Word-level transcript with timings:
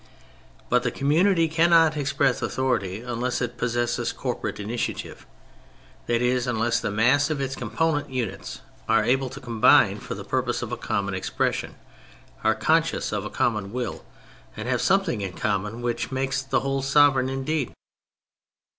But 0.67 0.81
the 0.81 0.89
community 0.89 1.47
cannot 1.47 1.95
express 1.95 2.41
author 2.41 2.77
ity 2.77 3.01
unless 3.01 3.39
it 3.39 3.55
possesses 3.59 4.11
corporate 4.11 4.59
initiative; 4.59 5.27
that 6.07 6.23
is, 6.23 6.47
unless 6.47 6.79
the 6.79 6.89
mass 6.89 7.29
of 7.29 7.39
its 7.39 7.55
component 7.55 8.09
units 8.09 8.61
are 8.89 9.03
able 9.03 9.29
to 9.29 9.39
combine 9.39 9.99
for 9.99 10.15
the 10.15 10.25
purpose 10.25 10.63
of 10.63 10.71
a 10.71 10.75
common 10.75 11.13
expression, 11.13 11.75
are 12.43 12.55
conscious 12.55 13.11
of 13.11 13.25
a 13.25 13.29
common 13.29 13.71
will, 13.71 14.03
and 14.57 14.67
have 14.67 14.81
something 14.81 15.21
in 15.21 15.33
common 15.33 15.83
which 15.83 16.11
makes 16.11 16.41
the 16.41 16.61
whole 16.61 16.81
sovereign 16.81 17.29
indeed. 17.29 17.71